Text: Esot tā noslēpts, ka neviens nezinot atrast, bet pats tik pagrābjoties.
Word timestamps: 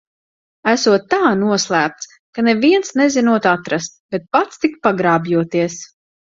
Esot 0.69 1.03
tā 1.13 1.19
noslēpts, 1.41 2.09
ka 2.39 2.47
neviens 2.49 2.97
nezinot 3.03 3.47
atrast, 3.53 3.95
bet 4.17 4.29
pats 4.35 4.67
tik 4.67 4.83
pagrābjoties. 4.91 5.81